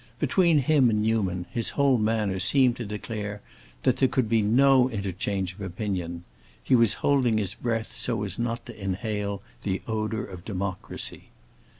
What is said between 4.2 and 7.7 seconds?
be no interchange of opinion; he was holding his